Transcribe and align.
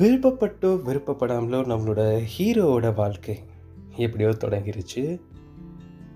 விருப்பப்பட்டோ 0.00 0.68
விருப்பப்படாமலோ 0.86 1.58
நம்மளோட 1.70 2.02
ஹீரோவோட 2.34 2.94
வாழ்க்கை 2.94 3.34
எப்படியோ 3.96 4.28
தொடங்கிருச்சு. 4.28 5.20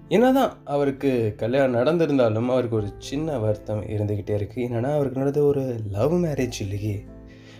என்னதான் 0.08 0.52
அவருக்கு 0.64 1.34
கல்யாணம் 1.36 1.80
நடந்திருந்தாலும் 1.80 2.48
அவருக்கு 2.48 2.76
ஒரு 2.76 2.88
சின்ன 2.98 3.38
வருத்தம் 3.38 3.82
இருந்துக்கிட்டே 3.82 4.34
இருக்குது 4.36 4.64
என்னென்னா 4.68 4.92
அவருக்கு 4.92 5.18
நடந்த 5.18 5.42
ஒரு 5.42 5.80
லவ் 5.90 6.12
மேரேஜ் 6.12 6.60
இல்லையே. 6.60 7.04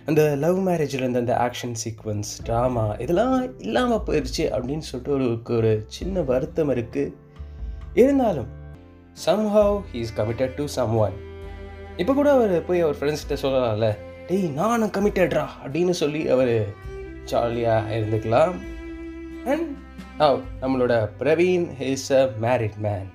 அந்த 0.05 0.35
லவ் 0.35 0.67
மேரேஜில் 0.67 1.03
இருந்த 1.03 1.19
அந்த 1.19 1.35
ஆக்ஷன் 1.35 1.75
சீக்வன்ஸ் 1.83 2.33
ட்ராமா 2.45 3.01
இதெல்லாம் 3.01 3.59
இல்லாமல் 3.59 4.03
போயிடுச்சு 4.07 4.43
அப்படின்னு 4.55 4.87
சொல்லிட்டு 4.89 5.15
அவருக்கு 5.17 5.55
ஒரு 5.55 5.83
சின்ன 5.87 6.21
வருத்தம் 6.21 6.71
இருக்குது 6.71 7.13
இருந்தாலும் 7.93 8.47
somehow 9.25 9.77
he 9.93 10.01
is 10.05 10.17
committed 10.17 10.53
to 10.53 10.65
someone 10.95 11.13
இப்போ 11.97 12.13
கூட 12.13 12.31
அவர் 12.31 12.65
போய் 12.65 12.79
அவர் 12.79 12.95
ஃப்ரெண்ட்ஸ்கிட்ட 12.99 13.37
சொல்லலாம்ல? 13.41 14.13
டேய் 14.27 14.45
நானும் 14.49 14.91
கமிட்டட்ரா 14.91 15.43
அப்படின்னு 15.63 15.89
சொல்லி 15.89 16.27
அவர் 16.27 16.53
ஜாலியாக 17.23 17.97
இருந்துக்கலாம். 17.97 18.55
அண்ட் 19.45 19.67
ஓ 20.19 20.27
நம்மளோட 20.61 20.93
Praveen 21.19 21.81
is 21.81 22.11
a 22.11 22.29
married 22.41 22.77
man 22.77 23.09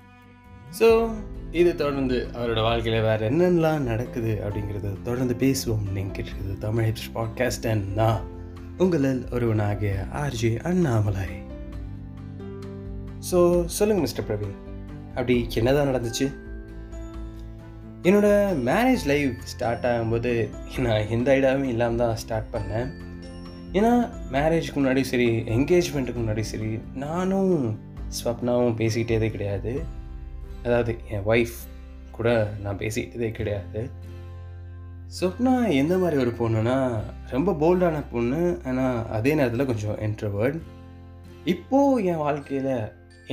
so 0.80 1.10
இது 1.50 1.74
தொடர்ந்து 1.74 2.28
அவரோட 2.32 2.62
வாழ்க்கையில் 2.62 3.02
வேறு 3.02 3.30
என்னென்னலாம் 3.30 3.78
நடக்குது 3.78 4.32
அப்படிங்கிறத 4.44 4.92
தொடர்ந்து 5.02 5.34
பேசுவோம். 5.38 5.86
நீங்கள் 5.92 6.14
கேட்டுருக்குது 6.16 6.58
தமிழ் 6.58 6.86
ஹிப்ஸ் 6.88 7.10
பாட்காஸ்ட் 7.14 7.66
அண்ட் 7.70 7.86
நான் 7.94 8.20
உங்களில் 8.78 9.22
ஒருவனாகிய 9.30 10.04
ஆர்ஜி 10.14 10.62
அண்ணாமலை. 10.62 11.28
ஸோ 13.30 13.64
சொல்லுங்கள் 13.78 14.06
மிஸ்டர் 14.06 14.28
பிரவீன். 14.28 14.56
அப்படி 15.08 15.46
என்னதான் 15.54 15.90
நடந்துச்சு? 15.94 16.28
என்னோட 18.08 18.28
மேரேஜ் 18.66 19.02
லைஃப் 19.10 19.40
ஸ்டார்ட் 19.50 19.86
ஆகும்போது 19.88 20.30
நான் 20.84 21.10
எந்த 21.14 21.28
ஐடியாவும் 21.34 21.72
இல்லாமல் 21.72 22.00
தான் 22.02 22.20
ஸ்டார்ட் 22.22 22.48
பண்ணேன். 22.54 22.86
ஏன்னா 23.76 23.90
மேரேஜ்க்கு 24.34 24.78
முன்னாடி 24.78 25.02
சரி 25.10 25.26
என்கேஜ்மெண்ட்டுக்கு 25.56 26.20
முன்னாடி 26.22 26.44
சரி 26.52 26.70
நானும் 27.02 27.52
ஸ்வப்னாவும் 28.18 28.78
பேசிக்கிட்டேதே 28.80 29.28
கிடையாது. 29.34 29.72
அதாவது 30.64 30.94
என் 31.12 31.28
ஒய்ஃப் 31.32 31.58
கூட 32.16 32.28
நான் 32.62 32.80
பேசிக்கிட்டதே 32.84 33.30
கிடையாது. 33.40 33.82
ஸ்வப்னா 35.18 35.54
எந்த 35.82 35.94
மாதிரி 35.98 36.16
ஒரு 36.24 36.34
பொண்ணுனா 36.40 36.78
ரொம்ப 37.34 37.52
போல்டான 37.62 38.02
பொண்ணு 38.10 38.42
ஆனால் 38.64 38.98
அதே 39.18 39.32
நேரத்தில் 39.34 39.70
கொஞ்சம் 39.72 40.02
என்ட்ரவர்ட் 40.08 40.58
இப்போது 41.44 42.04
என் 42.10 42.24
வாழ்க்கையில் 42.26 42.74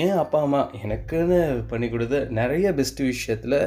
என் 0.03 0.17
அப்பா 0.23 0.39
அம்மா 0.45 0.64
எனக்குன்னு 0.83 1.42
பண்ணி 1.67 1.88
கொடுத்த 1.89 2.25
நிறைய 2.39 2.67
பெஸ்ட் 2.73 3.02
விஷயத்தில் 3.11 3.59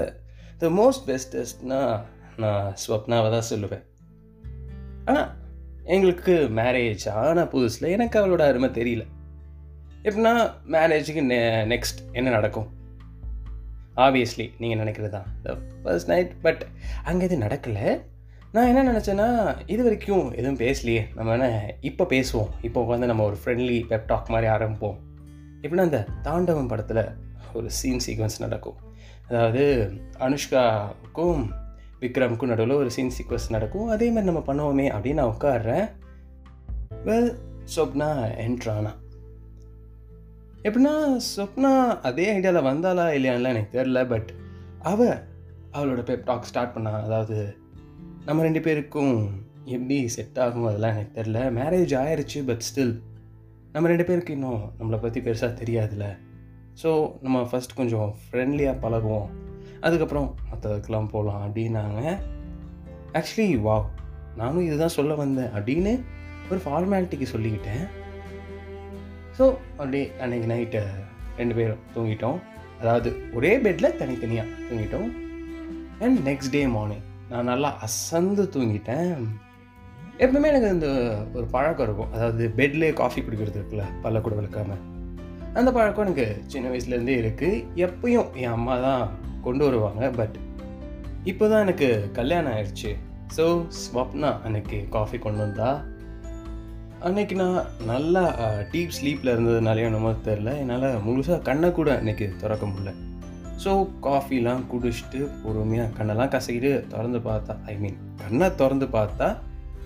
த 0.62 0.68
மோஸ்ட் 0.68 1.04
பெஸ்டஸ்ட்னா 1.06 2.00
நான் 2.36 2.74
ஸ்வப்னாவை 2.82 3.28
தான் 3.34 3.48
சொல்லுவேன். 3.50 3.84
ஆனால் 5.04 5.28
எங்களுக்கு 5.84 6.34
மேரேஜ் 6.56 7.08
ஆன 7.10 7.44
புதுசில் 7.44 7.88
எனக்கு 7.88 8.16
அவளோட 8.20 8.40
அருமை 8.40 8.68
தெரியல. 8.68 9.04
எப்படின்னா 10.02 10.32
மேரேஜுக்கு 10.74 11.22
நெ 11.22 11.38
நெக்ஸ்ட் 11.72 12.00
என்ன 12.12 12.30
நடக்கும்? 12.30 12.68
ஆப்வியஸ்லி 13.96 14.50
நீங்கள் 14.58 14.80
நினைக்கிறது 14.82 15.08
தான். 15.08 15.26
த 15.42 15.56
ஃபர்ஸ்ட் 15.82 16.08
நைட் 16.08 16.42
பட் 16.42 16.66
அங்கே 17.04 17.24
எதுவும் 17.24 17.44
நடக்கலை. 17.46 17.86
நான் 18.52 18.70
என்ன 18.74 18.84
நினச்சேன்னா 18.92 19.28
இது 19.66 19.82
வரைக்கும் 19.82 20.32
எதுவும் 20.32 20.58
பேசலையே. 20.58 21.02
நம்ம 21.14 21.32
என்ன 21.32 21.74
இப்போ 21.80 22.04
பேசுவோம். 22.04 22.52
இப்போ 22.62 22.84
உட்காந்து 22.84 23.10
நம்ம 23.12 23.24
ஒரு 23.24 23.38
ஃப்ரெண்ட்லி 23.44 23.80
பெப் 23.88 24.06
டாக் 24.06 24.28
மாதிரி 24.28 24.50
ஆரம்பிப்போம். 24.52 24.98
எப்படின்னா 25.62 25.88
அந்த 25.88 26.06
தாண்டவம் 26.22 26.66
படத்தில் 26.66 27.04
ஒரு 27.52 27.70
சீன் 27.70 28.04
சீக்வன்ஸ் 28.06 28.38
நடக்கும். 28.38 28.78
அதாவது 29.28 29.64
அனுஷ்காவுக்கும் 30.18 31.42
விக்ரமுக்கும் 32.00 32.52
நடுவில் 32.52 32.80
ஒரு 32.82 32.90
சீன் 32.90 33.14
சீக்வன்ஸ் 33.16 33.50
நடக்கும். 33.50 33.88
அதே 33.88 34.10
மாதிரி 34.10 34.28
நம்ம 34.32 34.42
பண்ணுவோமே 34.46 34.86
அப்படின்னு 34.94 35.20
நான் 35.20 35.34
உட்காடுறேன் 35.36 35.86
வெல் 37.04 37.30
சொப்னா 37.76 38.10
என்ட்ரானா 38.46 38.92
எப்படின்னா 40.62 40.94
சொப்னா 41.36 41.72
அதே 42.08 42.24
ஐடியாவில் 42.38 42.68
வந்தாலா 42.70 43.04
இல்லையான்லாம் 43.16 43.54
எனக்கு 43.54 43.76
தெரில 43.78 44.00
பட் 44.08 44.30
அவ 44.82 45.08
அவளோட 45.72 46.02
பேர் 46.04 46.24
டாக் 46.24 46.42
ஸ்டார்ட் 46.42 46.72
பண்ணா. 46.72 46.92
அதாவது 47.00 47.56
நம்ம 48.24 48.42
ரெண்டு 48.42 48.60
பேருக்கும் 48.60 49.14
எப்படி 49.64 50.08
செட் 50.08 50.38
ஆகும் 50.38 50.64
அதெல்லாம் 50.64 50.94
எனக்கு 50.94 51.16
தெரில 51.20 51.38
மேரேஜ் 51.58 51.94
ஆயிடுச்சு 52.00 52.40
பட் 52.46 52.64
ஸ்டில் 52.68 52.94
நம்ம 53.72 53.88
ரெண்டு 53.88 54.04
பேருக்கு 54.04 54.32
இன்னும் 54.32 54.62
நம்மளை 54.78 54.98
பற்றி 55.00 55.20
பெருசாக 55.20 55.52
தெரியாதுல்ல. 55.62 56.06
ஸோ 56.82 56.90
நம்ம 57.24 57.38
ஃபஸ்ட் 57.50 57.78
கொஞ்சம் 57.78 58.10
ஃப்ரெண்ட்லியாக 58.24 58.80
பழகுவோம். 58.84 59.28
அதுக்கப்புறம் 59.86 60.28
மற்றதுக்கெல்லாம் 60.50 61.10
போகலாம் 61.14 61.42
அப்படின்னாங்க. 61.46 62.02
ஆக்சுவலி 63.18 63.48
வா 63.66 63.76
நானும் 64.40 64.66
இதுதான் 64.66 64.96
சொல்ல 64.96 65.14
வந்தேன் 65.14 65.52
அப்படின்னு 65.58 65.92
ஒரு 66.50 66.60
ஃபார்மாலிட்டிக்கு 66.64 67.26
சொல்லிக்கிட்டேன். 67.32 67.84
ஸோ 69.38 69.44
அப்படியே 69.78 70.04
அன்றைக்கி 70.22 70.48
நைட்டு 70.52 70.82
ரெண்டு 71.40 71.54
பேரும் 71.58 71.84
தூங்கிட்டோம். 71.94 72.38
அதாவது 72.80 73.10
ஒரே 73.36 73.52
பெட்டில் 73.64 73.96
தனித்தனியாக 74.00 74.48
தூங்கிட்டோம். 74.68 75.10
அண்ட் 76.04 76.18
நெக்ஸ்ட் 76.28 76.54
டே 76.56 76.62
மார்னிங் 76.76 77.04
நான் 77.30 77.50
நல்லா 77.52 77.70
அசந்து 77.86 78.44
தூங்கிட்டேன். 78.54 79.12
எப்பவுமே 80.24 80.48
எனக்கு 80.52 80.70
இந்த 80.76 80.88
ஒரு 81.36 81.46
பழக்கம் 81.56 81.86
இருக்கும். 81.86 82.12
அதாவது 82.16 82.44
பெட்லேயே 82.60 82.92
காஃபி 83.02 83.20
குடிக்கிறது 83.20 83.58
இருக்குல்ல 83.60 83.84
பல்ல 84.06 84.20
கூட 84.20 84.34
விளக்காமல் 84.40 84.82
அந்த 85.58 85.68
பழக்கம் 85.76 86.04
எனக்கு 86.06 86.26
சின்ன 86.52 86.66
வயசுலேருந்தே 86.72 87.14
இருக்குது 87.20 87.62
எப்பயும் 87.86 88.28
என் 88.42 88.54
அம்மா 88.56 88.74
தான் 88.86 89.04
கொண்டு 89.46 89.62
வருவாங்க 89.66 90.02
பட் 90.18 90.36
இப்போ 91.30 91.44
தான் 91.52 91.62
எனக்கு 91.66 91.88
கல்யாணம் 92.18 92.52
ஆயிடுச்சு. 92.56 92.90
ஸோ 93.36 93.44
ஸ்வப்னா 93.80 94.30
அன்னைக்கு 94.46 94.78
காஃபி 94.94 95.18
கொண்டு 95.24 95.40
வந்தா. 95.44 95.70
அன்னைக்கு 97.08 97.34
நான் 97.40 97.58
நல்லா 97.90 98.22
டீப் 98.72 98.94
ஸ்லீப்பில் 98.98 99.32
இருந்ததுனாலே 99.34 99.86
என்னமோ 99.88 100.10
தெரில 100.28 100.52
என்னால் 100.62 100.88
முழுசாக 101.06 101.38
கண்ணை 101.48 101.70
கூட 101.78 101.90
அன்னைக்கு 102.00 102.28
திறக்க 102.42 102.66
முடியல. 102.70 102.92
ஸோ 103.62 103.72
காஃபிலாம் 104.06 104.62
குடிச்சிட்டு 104.72 105.20
பொறுமையாக 105.42 105.94
கண்ணெல்லாம் 105.98 106.32
கசக்கிட்டு 106.34 106.72
திறந்து 106.92 107.20
பார்த்தா 107.28 107.56
ஐ 107.72 107.74
மீன் 107.82 107.98
கண்ணை 108.22 108.48
திறந்து 108.60 108.88
பார்த்தா 108.98 109.28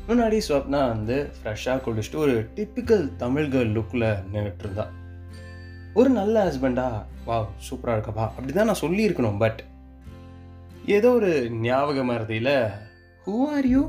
முன்னாடி 0.09 0.39
ஸ்வப்னா 0.49 0.83
வந்து 0.93 1.17
ஃப்ரெஷ்ஷாக 1.39 1.83
குடிச்சிட்டு 1.87 2.21
ஒரு 2.27 2.37
டிப்பிக்கல் 2.59 3.07
தமிழ் 3.23 3.51
கேர்ள் 3.55 3.75
லுக்கில் 3.79 4.07
நின்றுட்டு 4.33 4.65
இருந்தா. 4.67 4.87
ஒரு 6.01 6.11
நல்ல 6.19 6.37
ஹஸ்பண்டா 6.47 6.87
வா 7.27 7.37
சூப்பராக 7.67 7.95
இருக்கப்பா. 7.97 8.25
அப்படி 8.37 8.53
தான் 8.53 8.69
நான் 8.71 8.83
சொல்லியிருக்கணும் 8.83 9.37
பட் 9.43 9.61
ஏதோ 10.97 11.11
ஒரு 11.19 11.31
ஞாபக 11.67 12.03
மறதியில் 12.09 12.55
ஹூ 13.27 13.35
ஆர் 13.57 13.69
யூ 13.73 13.83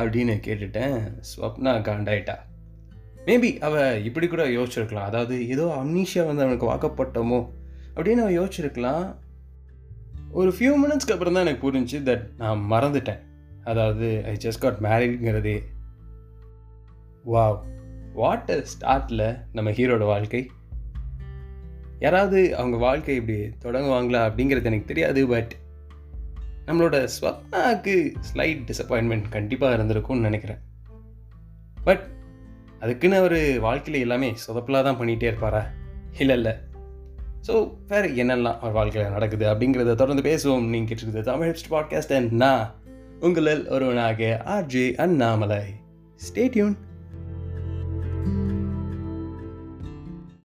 அப்படின்னு 0.00 0.34
கேட்டுட்டேன். 0.46 0.96
ஸ்வப்னா 1.30 1.72
காண்டாயிட்டா. 1.88 2.34
மேபி 3.28 3.50
அவள் 3.66 4.02
இப்படி 4.08 4.26
கூட 4.32 4.44
யோசிச்சிருக்கலாம். 4.56 5.08
அதாவது 5.10 5.36
ஏதோ 5.48 5.64
அம்னீஷியா 5.82 6.24
வந்து 6.26 6.44
அவனுக்கு 6.46 6.68
வாக்கப்பட்டோமோ 6.72 7.40
அப்படின்னு 7.94 8.24
அவன் 8.24 8.38
யோசிச்சிருக்கலாம். 8.40 9.06
ஒரு 10.40 10.50
ஃபியூ 10.56 10.72
மினிட்ஸ்க்கு 10.82 11.14
அப்புறம் 11.16 11.36
தான் 11.36 11.46
எனக்கு 11.46 11.64
புரிஞ்சு 11.66 11.98
தட் 12.08 12.26
நான் 12.42 12.66
மறந்துட்டேன். 12.72 13.22
அதாவது 13.64 14.08
ஐ 14.32 14.34
ஜஸ்ட் 14.44 14.64
காட் 14.64 14.82
மேரிட்ங்கிறதே 14.88 15.56
வாவ் 17.34 17.58
வாட் 18.20 18.52
ஸ்டார்ட்டில் 18.72 19.26
நம்ம 19.52 19.70
ஹீரோட 19.70 20.04
வாழ்க்கை. 20.12 20.42
யாராவது 21.98 22.56
அவங்க 22.56 22.76
வாழ்க்கை 22.76 23.14
இப்படி 23.14 23.38
தொடங்குவாங்களா 23.38 24.20
அப்படிங்கிறது 24.28 24.64
எனக்கு 24.64 24.84
தெரியாது 24.84 25.26
பட் 25.26 25.54
நம்மளோட 26.66 27.08
ஸ்வப்னாவுக்கு 27.20 28.14
ஸ்லைட் 28.34 28.70
டிசப்பாயின்மெண்ட் 28.70 29.28
கண்டிப்பாக 29.28 29.82
இருந்திருக்கும்னு 29.82 30.20
நினைக்கிறேன். 30.20 30.58
பட் 31.84 32.06
அதுக்குன்னு 32.80 33.16
அவர் 33.16 33.60
வாழ்க்கையில் 33.60 34.02
எல்லாமே 34.02 34.34
சொதப்பலாக 34.46 34.82
தான் 34.82 34.98
பண்ணிகிட்டே 34.98 35.22
இருப்பாரா? 35.22 35.66
இல்லை 36.18 36.36
இல்லை. 36.36 36.52
ஸோ 37.46 37.74
வேறு 37.88 38.08
என்னெல்லாம் 38.08 38.58
அவர் 38.58 38.72
வாழ்க்கையில் 38.72 39.10
நடக்குது 39.10 39.46
அப்படிங்கிறத 39.46 39.94
தொடர்ந்து 39.94 40.22
பேசுவோம். 40.22 40.64
நீங்கள் 40.64 40.96
கேட்டுருக்குது 40.96 41.20
தமிழ் 41.20 41.56
பாட்காஸ்ட் 41.70 42.16
அண்ட் 42.16 42.32
நான் 42.32 42.74
உங்களில் 43.20 43.68
ஒருவனாக 43.68 44.42
ஆர்ஜே 44.44 44.94
அண்ணாமலை. 44.94 45.62
ஸ்டேட்யூன் 46.20 46.76